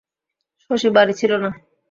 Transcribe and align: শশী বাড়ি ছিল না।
শশী 0.63 0.89
বাড়ি 0.95 1.13
ছিল 1.19 1.31
না। 1.43 1.49